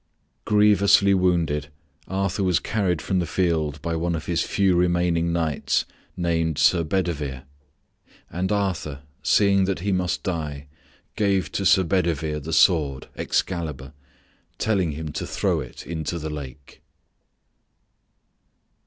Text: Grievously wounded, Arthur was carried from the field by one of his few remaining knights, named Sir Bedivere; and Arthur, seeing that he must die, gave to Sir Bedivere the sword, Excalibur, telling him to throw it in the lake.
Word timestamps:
Grievously 0.45 1.13
wounded, 1.13 1.67
Arthur 2.07 2.41
was 2.41 2.57
carried 2.57 3.03
from 3.03 3.19
the 3.19 3.27
field 3.27 3.79
by 3.83 3.95
one 3.95 4.15
of 4.15 4.25
his 4.25 4.41
few 4.41 4.75
remaining 4.75 5.31
knights, 5.31 5.85
named 6.17 6.57
Sir 6.57 6.83
Bedivere; 6.83 7.43
and 8.31 8.51
Arthur, 8.51 9.03
seeing 9.21 9.65
that 9.65 9.81
he 9.81 9.91
must 9.91 10.23
die, 10.23 10.65
gave 11.15 11.51
to 11.51 11.67
Sir 11.67 11.83
Bedivere 11.83 12.39
the 12.39 12.51
sword, 12.51 13.09
Excalibur, 13.15 13.93
telling 14.57 14.93
him 14.93 15.09
to 15.11 15.27
throw 15.27 15.59
it 15.59 15.85
in 15.85 16.01
the 16.01 16.31
lake. 16.31 16.81